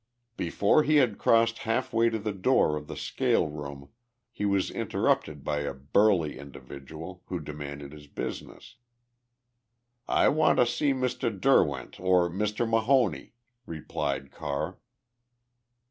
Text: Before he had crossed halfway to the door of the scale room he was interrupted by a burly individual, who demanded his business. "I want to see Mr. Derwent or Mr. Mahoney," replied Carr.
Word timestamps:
Before 0.35 0.81
he 0.81 0.95
had 0.95 1.19
crossed 1.19 1.59
halfway 1.59 2.09
to 2.09 2.17
the 2.17 2.33
door 2.33 2.75
of 2.75 2.87
the 2.87 2.95
scale 2.97 3.47
room 3.47 3.89
he 4.31 4.45
was 4.47 4.71
interrupted 4.71 5.43
by 5.43 5.59
a 5.59 5.75
burly 5.75 6.39
individual, 6.39 7.21
who 7.27 7.39
demanded 7.39 7.91
his 7.93 8.07
business. 8.07 8.77
"I 10.07 10.27
want 10.29 10.57
to 10.57 10.65
see 10.65 10.91
Mr. 10.91 11.29
Derwent 11.39 11.99
or 11.99 12.31
Mr. 12.31 12.67
Mahoney," 12.67 13.35
replied 13.67 14.31
Carr. 14.31 14.79